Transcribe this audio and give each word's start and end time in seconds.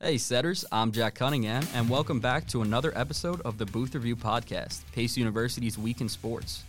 Hey, 0.00 0.16
setters, 0.16 0.64
I'm 0.70 0.92
Jack 0.92 1.16
Cunningham, 1.16 1.66
and 1.74 1.90
welcome 1.90 2.20
back 2.20 2.46
to 2.50 2.62
another 2.62 2.96
episode 2.96 3.40
of 3.40 3.58
the 3.58 3.66
Booth 3.66 3.96
Review 3.96 4.14
Podcast, 4.14 4.82
Pace 4.92 5.16
University's 5.16 5.76
Week 5.76 6.00
in 6.00 6.08
Sports. 6.08 6.62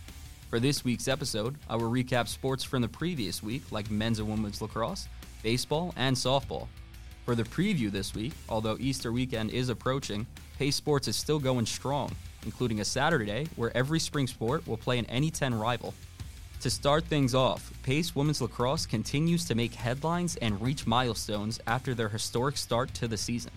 For 0.48 0.58
this 0.58 0.82
week's 0.82 1.06
episode, 1.06 1.54
I 1.68 1.76
will 1.76 1.92
recap 1.92 2.26
sports 2.26 2.64
from 2.64 2.82
the 2.82 2.88
previous 2.88 3.40
week, 3.40 3.62
like 3.70 3.88
men's 3.88 4.18
and 4.18 4.28
women's 4.28 4.60
lacrosse, 4.60 5.06
baseball, 5.44 5.94
and 5.96 6.16
softball. 6.16 6.66
For 7.24 7.36
the 7.36 7.44
preview 7.44 7.88
this 7.88 8.16
week, 8.16 8.32
although 8.48 8.76
Easter 8.80 9.12
weekend 9.12 9.50
is 9.50 9.68
approaching, 9.68 10.26
Pace 10.58 10.74
Sports 10.74 11.06
is 11.06 11.14
still 11.14 11.38
going 11.38 11.66
strong, 11.66 12.10
including 12.44 12.80
a 12.80 12.84
Saturday 12.84 13.46
where 13.54 13.70
every 13.76 14.00
spring 14.00 14.26
sport 14.26 14.66
will 14.66 14.76
play 14.76 14.98
an 14.98 15.04
NE10 15.04 15.56
rival. 15.56 15.94
To 16.60 16.68
start 16.68 17.06
things 17.06 17.34
off, 17.34 17.72
Pace 17.84 18.14
Women's 18.14 18.42
Lacrosse 18.42 18.84
continues 18.84 19.46
to 19.46 19.54
make 19.54 19.72
headlines 19.72 20.36
and 20.36 20.60
reach 20.60 20.86
milestones 20.86 21.58
after 21.66 21.94
their 21.94 22.10
historic 22.10 22.58
start 22.58 22.92
to 22.94 23.08
the 23.08 23.16
season. 23.16 23.50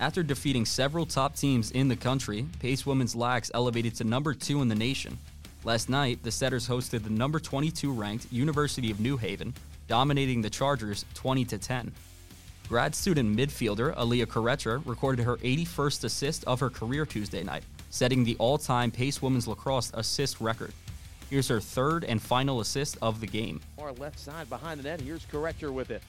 After 0.00 0.22
defeating 0.22 0.64
several 0.64 1.04
top 1.04 1.36
teams 1.36 1.72
in 1.72 1.88
the 1.88 1.96
country, 1.96 2.46
Pace 2.58 2.86
Women's 2.86 3.14
Lax 3.14 3.50
elevated 3.52 3.94
to 3.96 4.04
number 4.04 4.32
2 4.32 4.62
in 4.62 4.68
the 4.68 4.74
nation. 4.74 5.18
Last 5.62 5.90
night, 5.90 6.22
the 6.22 6.30
Setters 6.30 6.66
hosted 6.66 7.04
the 7.04 7.10
number 7.10 7.38
22 7.38 7.92
ranked 7.92 8.32
University 8.32 8.90
of 8.90 8.98
New 8.98 9.18
Haven, 9.18 9.52
dominating 9.86 10.40
the 10.40 10.48
Chargers 10.48 11.04
20 11.12 11.44
to 11.44 11.58
10. 11.58 11.92
Grad 12.66 12.94
student 12.94 13.36
midfielder 13.36 13.94
Aaliyah 13.94 14.24
Karetra 14.24 14.80
recorded 14.86 15.26
her 15.26 15.36
81st 15.36 16.04
assist 16.04 16.44
of 16.46 16.60
her 16.60 16.70
career 16.70 17.04
Tuesday 17.04 17.42
night, 17.42 17.64
setting 17.90 18.24
the 18.24 18.36
all-time 18.38 18.90
Pace 18.90 19.20
Women's 19.20 19.46
Lacrosse 19.46 19.90
assist 19.92 20.40
record. 20.40 20.72
Here's 21.30 21.48
her 21.48 21.60
third 21.60 22.04
and 22.04 22.20
final 22.20 22.60
assist 22.60 22.96
of 23.02 23.20
the 23.20 23.26
game. 23.26 23.60
Far 23.76 23.92
left 23.92 24.18
side 24.18 24.48
behind 24.48 24.80
the 24.80 24.84
net. 24.84 25.00
Here's 25.00 25.26
Corrector 25.26 25.70
with 25.72 25.90
it. 25.90 26.02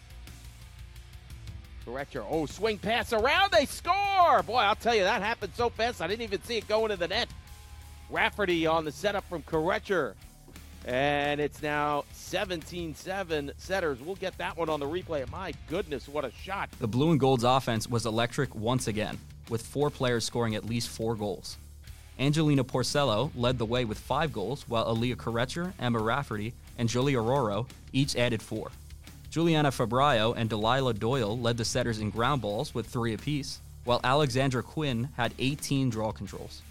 Corrector. 1.85 2.23
Oh, 2.27 2.45
swing 2.45 2.77
pass 2.77 3.11
around. 3.11 3.51
They 3.51 3.65
score. 3.65 4.43
Boy, 4.43 4.57
I'll 4.57 4.75
tell 4.75 4.95
you, 4.95 5.03
that 5.03 5.21
happened 5.21 5.53
so 5.55 5.69
fast. 5.69 6.01
I 6.01 6.07
didn't 6.07 6.21
even 6.21 6.41
see 6.43 6.57
it 6.57 6.67
go 6.67 6.85
into 6.85 6.95
the 6.95 7.07
net. 7.07 7.27
Rafferty 8.09 8.65
on 8.65 8.85
the 8.85 8.91
setup 8.91 9.27
from 9.27 9.41
Corrector. 9.43 10.15
And 10.85 11.41
it's 11.41 11.61
now 11.61 12.05
17 12.13 12.95
7 12.95 13.51
setters. 13.57 13.99
We'll 13.99 14.15
get 14.15 14.37
that 14.37 14.55
one 14.55 14.69
on 14.69 14.79
the 14.79 14.85
replay. 14.85 15.29
My 15.29 15.53
goodness, 15.67 16.07
what 16.07 16.23
a 16.23 16.31
shot. 16.31 16.69
The 16.79 16.87
Blue 16.87 17.11
and 17.11 17.19
Gold's 17.19 17.43
offense 17.43 17.87
was 17.87 18.05
electric 18.05 18.55
once 18.55 18.87
again, 18.87 19.17
with 19.49 19.61
four 19.61 19.89
players 19.89 20.23
scoring 20.23 20.55
at 20.55 20.65
least 20.65 20.87
four 20.87 21.15
goals. 21.15 21.57
Angelina 22.19 22.65
Porcello 22.65 23.31
led 23.33 23.57
the 23.57 23.65
way 23.65 23.85
with 23.85 23.97
five 23.97 24.33
goals, 24.33 24.65
while 24.67 24.93
Aaliyah 24.93 25.15
Karetcher, 25.15 25.71
Emma 25.79 25.99
Rafferty, 25.99 26.53
and 26.77 26.89
Julia 26.89 27.19
Roro 27.19 27.65
each 27.93 28.17
added 28.17 28.41
four. 28.41 28.71
Juliana 29.29 29.71
Fabrio 29.71 30.35
and 30.35 30.49
Delilah 30.49 30.95
Doyle 30.95 31.39
led 31.39 31.55
the 31.55 31.63
setters 31.63 31.99
in 31.99 32.09
ground 32.09 32.41
balls 32.41 32.73
with 32.73 32.87
three 32.87 33.13
apiece, 33.13 33.61
while 33.85 34.01
Alexandra 34.03 34.61
Quinn 34.61 35.07
had 35.15 35.33
18 35.39 35.89
draw 35.89 36.11
controls. 36.11 36.61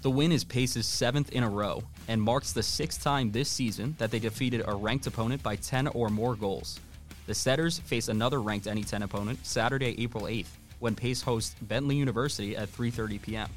The 0.00 0.10
win 0.10 0.32
is 0.32 0.44
Pace's 0.44 0.86
seventh 0.86 1.30
in 1.32 1.42
a 1.42 1.50
row 1.50 1.82
and 2.08 2.22
marks 2.22 2.52
the 2.52 2.62
sixth 2.62 3.02
time 3.02 3.32
this 3.32 3.50
season 3.50 3.96
that 3.98 4.10
they 4.10 4.18
defeated 4.18 4.62
a 4.66 4.74
ranked 4.74 5.06
opponent 5.06 5.42
by 5.42 5.56
10 5.56 5.88
or 5.88 6.08
more 6.08 6.34
goals. 6.34 6.80
The 7.26 7.34
Setters 7.34 7.80
face 7.80 8.08
another 8.08 8.40
ranked 8.40 8.66
NE10 8.66 9.02
opponent 9.02 9.44
Saturday, 9.44 9.94
April 10.02 10.24
8th, 10.24 10.46
when 10.78 10.94
Pace 10.94 11.20
hosts 11.20 11.54
Bentley 11.60 11.96
University 11.96 12.56
at 12.56 12.72
3:30 12.72 13.20
p.m. 13.20 13.50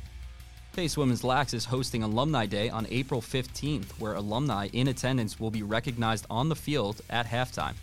Pace 0.74 0.98
Women's 0.98 1.24
Lax 1.24 1.54
is 1.54 1.66
hosting 1.66 2.02
Alumni 2.02 2.48
Day 2.48 2.68
on 2.68 2.88
April 2.90 3.22
15th, 3.22 3.92
where 4.00 4.16
alumni 4.16 4.70
in 4.74 4.88
attendance 4.88 5.40
will 5.40 5.52
be 5.52 5.62
recognized 5.62 6.26
on 6.32 6.50
the 6.50 6.56
field 6.56 7.00
at 7.12 7.28
halftime. 7.28 7.76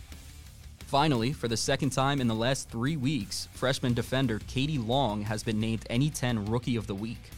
Finally, 0.79 1.31
for 1.31 1.47
the 1.47 1.55
second 1.55 1.91
time 1.91 2.19
in 2.19 2.27
the 2.27 2.35
last 2.35 2.69
three 2.69 2.97
weeks, 2.97 3.47
freshman 3.53 3.93
defender 3.93 4.41
Katie 4.45 4.77
Long 4.77 5.21
has 5.21 5.41
been 5.41 5.57
named 5.57 5.87
NE10 5.89 6.51
Rookie 6.51 6.75
of 6.75 6.85
the 6.85 6.93
Week. 6.93 7.31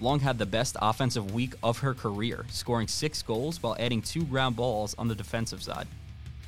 Long 0.00 0.18
had 0.18 0.36
the 0.36 0.46
best 0.46 0.76
offensive 0.82 1.32
week 1.32 1.54
of 1.62 1.78
her 1.78 1.94
career, 1.94 2.44
scoring 2.50 2.88
six 2.88 3.22
goals 3.22 3.62
while 3.62 3.76
adding 3.78 4.02
two 4.02 4.24
ground 4.24 4.56
balls 4.56 4.96
on 4.98 5.06
the 5.06 5.14
defensive 5.14 5.62
side. 5.62 5.86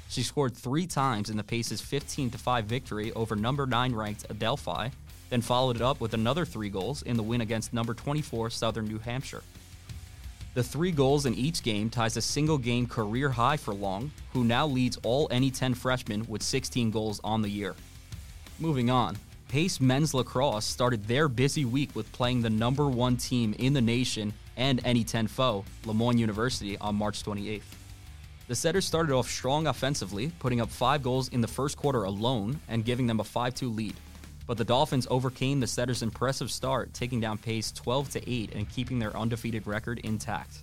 She 0.09 0.23
scored 0.23 0.57
three 0.57 0.87
times 0.87 1.31
in 1.31 1.37
the 1.37 1.43
Pace's 1.43 1.81
15 1.81 2.31
5 2.31 2.65
victory 2.67 3.13
over 3.13 3.35
number 3.35 3.67
9 3.67 3.95
ranked 3.95 4.27
Adelphi 4.31 4.91
then 5.31 5.41
followed 5.41 5.75
it 5.75 5.83
up 5.83 6.01
with 6.01 6.15
another 6.15 6.45
three 6.45 6.69
goals 6.69 7.03
in 7.03 7.17
the 7.17 7.23
win 7.23 7.41
against 7.41 7.73
number 7.73 7.93
24 7.93 8.51
Southern 8.51 8.87
New 8.87 8.99
Hampshire. 8.99 9.43
The 10.55 10.63
three 10.63 10.93
goals 10.93 11.27
in 11.27 11.35
each 11.35 11.65
game 11.65 11.91
ties 11.91 12.17
a 12.17 12.23
single 12.23 12.57
game 12.57 12.87
career 12.87 13.31
high 13.31 13.57
for 13.57 13.75
Long, 13.75 14.13
who 14.33 14.45
now 14.45 14.65
leads 14.65 14.97
all 15.03 15.29
NE10 15.31 15.77
freshmen 15.77 16.25
with 16.29 16.41
16 16.43 16.93
goals 16.93 17.21
on 17.25 17.43
the 17.43 17.49
year. 17.49 17.75
Moving 18.61 18.91
on, 18.91 19.17
Pace 19.49 19.81
Men's 19.81 20.15
Lacrosse 20.15 20.65
started 20.65 21.05
their 21.09 21.27
busy 21.27 21.65
week 21.65 21.91
with 21.97 22.13
playing 22.13 22.43
the 22.43 22.51
number 22.51 22.87
one 22.87 23.17
team 23.17 23.57
in 23.59 23.73
the 23.73 23.81
nation 23.81 24.33
and 24.57 24.81
NE10 24.85 25.29
foe, 25.29 25.65
Le 25.85 25.95
Moyne 25.95 26.19
University, 26.19 26.79
on 26.79 26.95
March 26.95 27.25
28th. 27.25 27.63
The 28.47 28.55
Setters 28.55 28.85
started 28.85 29.15
off 29.15 29.31
strong 29.31 29.69
offensively, 29.69 30.31
putting 30.39 30.61
up 30.61 30.69
five 30.69 31.03
goals 31.03 31.29
in 31.29 31.41
the 31.41 31.49
first 31.49 31.79
quarter 31.79 32.05
alone 32.05 32.61
and 32.69 32.85
giving 32.85 33.07
them 33.07 33.21
a 33.21 33.25
5 33.25 33.55
2 33.55 33.71
lead. 33.71 33.95
But 34.47 34.59
the 34.59 34.65
Dolphins 34.67 35.07
overcame 35.09 35.61
the 35.61 35.67
Setters' 35.67 36.03
impressive 36.03 36.51
start, 36.51 36.93
taking 36.93 37.21
down 37.21 37.39
pace 37.39 37.73
12 37.73 38.11
to 38.11 38.31
8 38.31 38.55
and 38.55 38.69
keeping 38.69 38.99
their 38.99 39.17
undefeated 39.17 39.67
record 39.67 39.99
intact. 40.01 40.59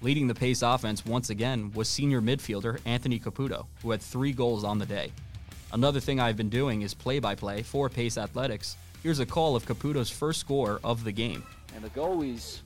Leading 0.00 0.26
the 0.26 0.34
pace 0.34 0.62
offense 0.62 1.04
once 1.04 1.28
again 1.28 1.70
was 1.74 1.90
senior 1.90 2.22
midfielder 2.22 2.80
Anthony 2.86 3.18
Caputo, 3.18 3.66
who 3.82 3.90
had 3.90 4.00
three 4.00 4.32
goals 4.32 4.64
on 4.64 4.78
the 4.78 4.86
day. 4.86 5.12
Another 5.74 6.00
thing 6.00 6.20
I've 6.20 6.38
been 6.38 6.48
doing 6.48 6.80
is 6.80 6.94
play 6.94 7.18
by 7.18 7.34
play 7.34 7.62
for 7.62 7.90
Pace 7.90 8.16
Athletics. 8.16 8.76
Here's 9.02 9.18
a 9.18 9.26
call 9.26 9.56
of 9.56 9.66
Caputo's 9.66 10.08
first 10.08 10.40
score 10.40 10.80
of 10.82 11.04
the 11.04 11.12
game. 11.12 11.42
And 11.74 11.84
the 11.84 11.90
goalies 11.90 12.60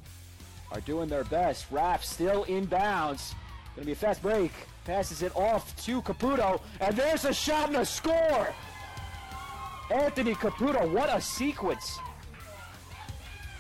are 0.70 0.80
doing 0.82 1.08
their 1.08 1.24
best. 1.24 1.66
Raff 1.72 2.04
still 2.04 2.44
inbounds. 2.44 3.34
Gonna 3.78 3.86
be 3.86 3.92
a 3.92 3.94
fast 3.94 4.22
break. 4.22 4.50
Passes 4.84 5.22
it 5.22 5.30
off 5.36 5.76
to 5.84 6.02
Caputo, 6.02 6.60
and 6.80 6.96
there's 6.96 7.24
a 7.24 7.32
shot 7.32 7.68
and 7.68 7.76
a 7.76 7.86
score! 7.86 8.52
Anthony 9.88 10.34
Caputo, 10.34 10.92
what 10.92 11.08
a 11.16 11.20
sequence. 11.20 12.00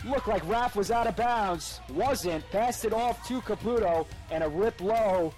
Looked 0.04 0.26
like 0.26 0.44
Raff 0.48 0.74
was 0.74 0.90
out 0.90 1.06
of 1.06 1.14
bounds. 1.14 1.78
Wasn't. 1.90 2.44
Passed 2.50 2.84
it 2.84 2.92
off 2.92 3.28
to 3.28 3.40
Caputo 3.42 4.06
and 4.32 4.42
a 4.42 4.48
rip 4.48 4.80
low. 4.80 5.32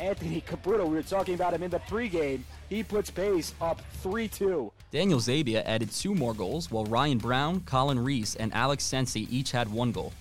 Anthony 0.00 0.40
Caputo, 0.48 0.88
we 0.88 0.96
were 0.96 1.02
talking 1.02 1.34
about 1.34 1.54
him 1.54 1.62
in 1.62 1.70
the 1.70 1.78
pregame. 1.78 2.40
He 2.68 2.82
puts 2.82 3.10
pace 3.10 3.54
up 3.60 3.80
3 4.02 4.26
2. 4.26 4.72
Daniel 4.90 5.20
Zabia 5.20 5.62
added 5.64 5.92
two 5.92 6.16
more 6.16 6.34
goals, 6.34 6.72
while 6.72 6.86
Ryan 6.86 7.18
Brown, 7.18 7.60
Colin 7.60 8.00
Reese, 8.00 8.34
and 8.34 8.52
Alex 8.52 8.82
Sensi 8.82 9.28
each 9.30 9.52
had 9.52 9.70
one 9.70 9.92
goal. 9.92 10.12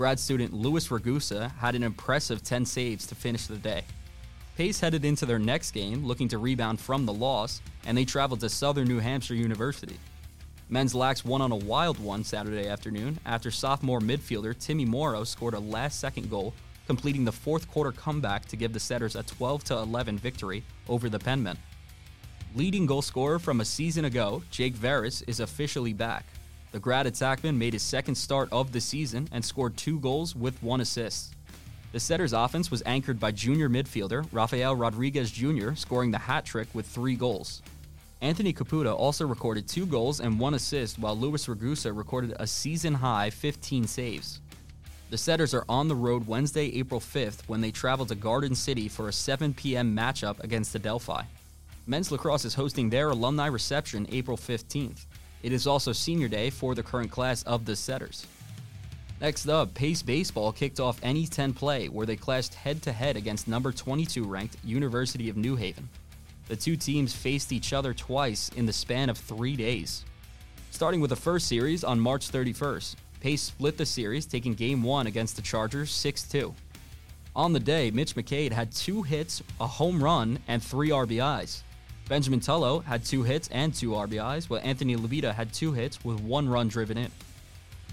Grad 0.00 0.18
student 0.18 0.54
Louis 0.54 0.88
Ragusa 0.88 1.54
had 1.58 1.74
an 1.74 1.82
impressive 1.82 2.42
10 2.42 2.64
saves 2.64 3.06
to 3.06 3.14
finish 3.14 3.46
the 3.46 3.58
day. 3.58 3.84
Pace 4.56 4.80
headed 4.80 5.04
into 5.04 5.26
their 5.26 5.38
next 5.38 5.72
game 5.72 6.06
looking 6.06 6.26
to 6.28 6.38
rebound 6.38 6.80
from 6.80 7.04
the 7.04 7.12
loss, 7.12 7.60
and 7.84 7.98
they 7.98 8.06
traveled 8.06 8.40
to 8.40 8.48
Southern 8.48 8.88
New 8.88 8.98
Hampshire 8.98 9.34
University. 9.34 9.98
Men's 10.70 10.94
Lax 10.94 11.22
won 11.22 11.42
on 11.42 11.52
a 11.52 11.56
wild 11.56 11.98
one 11.98 12.24
Saturday 12.24 12.66
afternoon 12.66 13.18
after 13.26 13.50
sophomore 13.50 14.00
midfielder 14.00 14.58
Timmy 14.58 14.86
Morrow 14.86 15.22
scored 15.22 15.52
a 15.52 15.60
last 15.60 16.00
second 16.00 16.30
goal, 16.30 16.54
completing 16.86 17.26
the 17.26 17.30
fourth 17.30 17.70
quarter 17.70 17.92
comeback 17.92 18.46
to 18.46 18.56
give 18.56 18.72
the 18.72 18.80
Setters 18.80 19.16
a 19.16 19.22
12 19.22 19.70
11 19.70 20.16
victory 20.16 20.64
over 20.88 21.10
the 21.10 21.18
Penmen. 21.18 21.58
Leading 22.54 22.86
goal 22.86 23.02
scorer 23.02 23.38
from 23.38 23.60
a 23.60 23.66
season 23.66 24.06
ago, 24.06 24.42
Jake 24.50 24.72
Veris, 24.72 25.20
is 25.26 25.40
officially 25.40 25.92
back. 25.92 26.24
The 26.72 26.78
grad 26.80 27.06
attackman 27.06 27.56
made 27.56 27.72
his 27.72 27.82
second 27.82 28.14
start 28.14 28.48
of 28.52 28.70
the 28.70 28.80
season 28.80 29.28
and 29.32 29.44
scored 29.44 29.76
two 29.76 29.98
goals 29.98 30.36
with 30.36 30.62
one 30.62 30.80
assist. 30.80 31.34
The 31.92 31.98
Setters 31.98 32.32
offense 32.32 32.70
was 32.70 32.84
anchored 32.86 33.18
by 33.18 33.32
junior 33.32 33.68
midfielder 33.68 34.24
Rafael 34.30 34.76
Rodriguez 34.76 35.32
Jr., 35.32 35.74
scoring 35.74 36.12
the 36.12 36.18
hat 36.18 36.44
trick 36.44 36.68
with 36.72 36.86
three 36.86 37.16
goals. 37.16 37.62
Anthony 38.20 38.52
Caputo 38.52 38.94
also 38.94 39.26
recorded 39.26 39.66
two 39.66 39.86
goals 39.86 40.20
and 40.20 40.38
one 40.38 40.54
assist, 40.54 41.00
while 41.00 41.18
Luis 41.18 41.48
Ragusa 41.48 41.92
recorded 41.92 42.36
a 42.38 42.46
season 42.46 42.94
high 42.94 43.30
15 43.30 43.88
saves. 43.88 44.40
The 45.08 45.18
Setters 45.18 45.54
are 45.54 45.64
on 45.68 45.88
the 45.88 45.96
road 45.96 46.28
Wednesday, 46.28 46.66
April 46.78 47.00
5th, 47.00 47.48
when 47.48 47.60
they 47.60 47.72
travel 47.72 48.06
to 48.06 48.14
Garden 48.14 48.54
City 48.54 48.86
for 48.86 49.08
a 49.08 49.12
7 49.12 49.54
p.m. 49.54 49.96
matchup 49.96 50.38
against 50.44 50.76
Adelphi. 50.76 51.24
Men's 51.88 52.12
lacrosse 52.12 52.44
is 52.44 52.54
hosting 52.54 52.90
their 52.90 53.10
alumni 53.10 53.46
reception 53.46 54.06
April 54.12 54.36
15th. 54.36 55.06
It 55.42 55.52
is 55.52 55.66
also 55.66 55.92
senior 55.92 56.28
day 56.28 56.50
for 56.50 56.74
the 56.74 56.82
current 56.82 57.10
class 57.10 57.42
of 57.44 57.64
the 57.64 57.76
Setters. 57.76 58.26
Next 59.20 59.48
up, 59.48 59.74
Pace 59.74 60.02
Baseball 60.02 60.52
kicked 60.52 60.80
off 60.80 61.00
NE10 61.02 61.54
play 61.54 61.88
where 61.88 62.06
they 62.06 62.16
clashed 62.16 62.54
head 62.54 62.82
to 62.82 62.92
head 62.92 63.16
against 63.16 63.48
number 63.48 63.72
22 63.72 64.24
ranked 64.24 64.56
University 64.64 65.28
of 65.28 65.36
New 65.36 65.56
Haven. 65.56 65.88
The 66.48 66.56
two 66.56 66.76
teams 66.76 67.14
faced 67.14 67.52
each 67.52 67.72
other 67.72 67.92
twice 67.94 68.50
in 68.56 68.66
the 68.66 68.72
span 68.72 69.10
of 69.10 69.18
three 69.18 69.56
days. 69.56 70.04
Starting 70.70 71.00
with 71.00 71.10
the 71.10 71.16
first 71.16 71.46
series 71.46 71.84
on 71.84 72.00
March 72.00 72.30
31st, 72.30 72.96
Pace 73.20 73.42
split 73.42 73.76
the 73.76 73.84
series, 73.84 74.24
taking 74.24 74.54
game 74.54 74.82
one 74.82 75.06
against 75.06 75.36
the 75.36 75.42
Chargers 75.42 75.90
6 75.90 76.22
2. 76.22 76.54
On 77.36 77.52
the 77.52 77.60
day, 77.60 77.90
Mitch 77.90 78.14
McCade 78.16 78.52
had 78.52 78.72
two 78.72 79.02
hits, 79.02 79.42
a 79.60 79.66
home 79.66 80.02
run, 80.02 80.38
and 80.48 80.62
three 80.62 80.88
RBIs. 80.88 81.62
Benjamin 82.10 82.40
Tullo 82.40 82.82
had 82.82 83.04
two 83.04 83.22
hits 83.22 83.46
and 83.52 83.72
two 83.72 83.90
RBIs, 83.90 84.50
while 84.50 84.60
Anthony 84.64 84.96
Levita 84.96 85.32
had 85.32 85.52
two 85.52 85.72
hits 85.72 86.04
with 86.04 86.20
one 86.20 86.48
run 86.48 86.66
driven 86.66 86.98
in. 86.98 87.08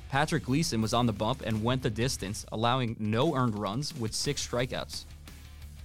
Patrick 0.10 0.46
Gleason 0.46 0.82
was 0.82 0.92
on 0.92 1.06
the 1.06 1.14
bump 1.14 1.44
and 1.46 1.64
went 1.64 1.84
the 1.84 1.92
distance, 1.92 2.44
allowing 2.52 2.96
no 2.98 3.36
earned 3.36 3.54
runs 3.54 3.94
with 3.94 4.16
six 4.16 4.48
strikeouts. 4.48 5.04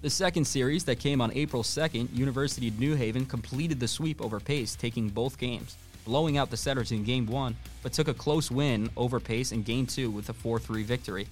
The 0.01 0.09
second 0.09 0.47
series 0.47 0.83
that 0.85 0.99
came 0.99 1.21
on 1.21 1.31
April 1.35 1.63
2nd, 1.63 2.09
University 2.17 2.69
of 2.69 2.81
New 2.81 2.95
Haven 2.95 3.27
completed 3.27 3.79
the 3.79 3.87
sweep 3.87 4.23
over 4.23 4.41
Pace, 4.41 4.77
taking 4.77 5.11
both 5.11 5.37
games, 5.37 5.77
blowing 6.07 6.39
out 6.39 6.49
the 6.49 6.57
Setters 6.57 6.91
in 6.91 7.05
Game 7.05 7.27
1, 7.27 7.55
but 7.83 7.93
took 7.93 8.09
a 8.09 8.15
close 8.15 8.51
win 8.51 8.89
over 8.97 9.21
Pace 9.21 9.53
in 9.53 9.63
Game 9.63 9.85
2 9.87 10.11
with 10.11 10.31
a 10.31 10.33
4 10.33 10.59
3 10.59 10.83
victory. 10.85 11.29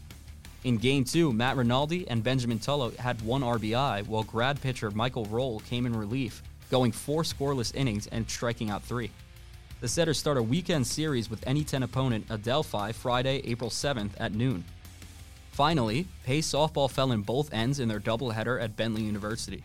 In 0.65 0.77
Game 0.77 1.05
2, 1.05 1.33
Matt 1.33 1.57
Rinaldi 1.57 2.07
and 2.09 2.23
Benjamin 2.23 2.59
Tullo 2.59 2.95
had 2.99 3.23
one 3.23 3.41
RBI, 3.41 4.07
while 4.07 4.23
grad 4.25 4.61
pitcher 4.61 4.91
Michael 4.91 5.25
Roll 5.25 5.61
came 5.61 5.87
in 5.87 5.97
relief, 5.97 6.43
going 6.71 6.93
four 6.93 7.23
scoreless 7.23 7.75
innings 7.75 8.07
and 8.07 8.31
striking 8.31 8.71
out 8.71 8.83
three. 8.83 9.11
The 9.81 9.89
Setters 9.89 10.19
start 10.19 10.37
a 10.37 10.43
weekend 10.43 10.87
series 10.87 11.29
with 11.29 11.41
NE10 11.43 11.83
opponent 11.83 12.27
Adelphi 12.31 12.93
Friday, 12.93 13.43
April 13.45 13.71
7th 13.71 14.13
at 14.19 14.33
noon. 14.33 14.65
Finally, 15.53 16.07
Pace 16.25 16.51
softball 16.51 16.91
fell 16.91 17.13
in 17.13 17.23
both 17.23 17.53
ends 17.53 17.81
in 17.81 17.89
their 17.89 18.01
doubleheader 18.01 18.63
at 18.63 18.77
Bentley 18.77 19.03
University. 19.03 19.63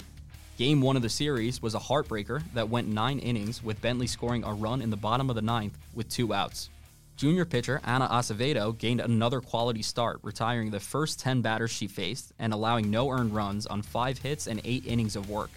Game 0.57 0.81
one 0.81 0.95
of 0.95 1.01
the 1.01 1.09
series 1.09 1.61
was 1.61 1.75
a 1.75 1.79
heartbreaker 1.79 2.41
that 2.53 2.69
went 2.69 2.87
nine 2.87 3.19
innings, 3.19 3.61
with 3.61 3.81
Bentley 3.81 4.07
scoring 4.07 4.43
a 4.43 4.53
run 4.53 4.81
in 4.81 4.89
the 4.89 4.97
bottom 4.97 5.29
of 5.29 5.35
the 5.35 5.41
ninth 5.41 5.77
with 5.93 6.09
two 6.09 6.33
outs. 6.33 6.69
Junior 7.17 7.45
pitcher 7.45 7.81
Anna 7.83 8.07
Acevedo 8.07 8.77
gained 8.77 9.01
another 9.01 9.41
quality 9.41 9.81
start, 9.81 10.19
retiring 10.21 10.71
the 10.71 10.79
first 10.79 11.19
10 11.19 11.41
batters 11.41 11.71
she 11.71 11.87
faced 11.87 12.33
and 12.39 12.53
allowing 12.53 12.89
no 12.89 13.09
earned 13.09 13.35
runs 13.35 13.65
on 13.65 13.81
five 13.81 14.17
hits 14.17 14.47
and 14.47 14.61
eight 14.63 14.85
innings 14.85 15.15
of 15.15 15.29
work. 15.29 15.49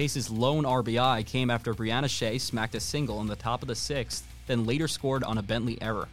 Pace's 0.00 0.30
lone 0.30 0.64
RBI 0.64 1.26
came 1.26 1.50
after 1.50 1.74
Brianna 1.74 2.08
Shea 2.08 2.38
smacked 2.38 2.74
a 2.74 2.80
single 2.80 3.20
in 3.20 3.26
the 3.26 3.36
top 3.36 3.60
of 3.60 3.68
the 3.68 3.74
sixth, 3.74 4.26
then 4.46 4.64
later 4.64 4.88
scored 4.88 5.22
on 5.22 5.36
a 5.36 5.42
Bentley 5.42 5.76
error. 5.82 6.08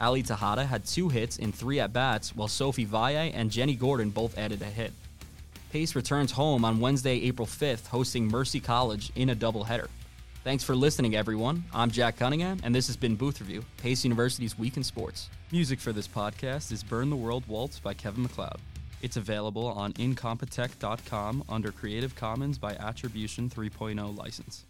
Ali 0.00 0.22
Tejada 0.22 0.64
had 0.64 0.86
two 0.86 1.10
hits 1.10 1.36
in 1.36 1.52
three 1.52 1.80
at 1.80 1.92
bats, 1.92 2.34
while 2.34 2.48
Sophie 2.48 2.86
Valle 2.86 3.30
and 3.34 3.50
Jenny 3.50 3.74
Gordon 3.74 4.08
both 4.08 4.38
added 4.38 4.62
a 4.62 4.64
hit. 4.64 4.94
Pace 5.70 5.94
returns 5.94 6.32
home 6.32 6.64
on 6.64 6.80
Wednesday, 6.80 7.20
April 7.24 7.46
5th, 7.46 7.88
hosting 7.88 8.26
Mercy 8.26 8.58
College 8.58 9.12
in 9.16 9.28
a 9.28 9.36
doubleheader. 9.36 9.88
Thanks 10.42 10.64
for 10.64 10.74
listening, 10.74 11.14
everyone. 11.14 11.64
I'm 11.74 11.90
Jack 11.90 12.16
Cunningham, 12.16 12.60
and 12.62 12.74
this 12.74 12.86
has 12.86 12.96
been 12.96 13.16
Booth 13.16 13.42
Review, 13.42 13.62
Pace 13.76 14.02
University's 14.02 14.58
Week 14.58 14.78
in 14.78 14.82
Sports. 14.82 15.28
Music 15.52 15.78
for 15.78 15.92
this 15.92 16.08
podcast 16.08 16.72
is 16.72 16.82
Burn 16.82 17.10
the 17.10 17.16
World 17.16 17.44
Waltz 17.48 17.80
by 17.80 17.92
Kevin 17.92 18.22
MacLeod. 18.22 18.60
It's 19.02 19.16
available 19.16 19.66
on 19.66 19.92
incompetech.com 19.94 21.44
under 21.48 21.72
Creative 21.72 22.14
Commons 22.14 22.58
by 22.58 22.74
Attribution 22.74 23.48
3.0 23.48 24.16
license. 24.16 24.64